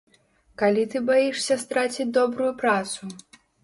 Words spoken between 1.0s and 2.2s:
баішся страціць